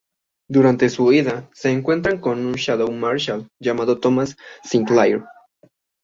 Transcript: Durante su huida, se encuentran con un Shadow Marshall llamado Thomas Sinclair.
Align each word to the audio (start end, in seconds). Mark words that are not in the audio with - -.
Durante 0.49 0.89
su 0.89 1.05
huida, 1.05 1.47
se 1.53 1.69
encuentran 1.69 2.17
con 2.19 2.43
un 2.43 2.53
Shadow 2.53 2.91
Marshall 2.91 3.47
llamado 3.59 3.99
Thomas 3.99 4.35
Sinclair. 4.63 5.21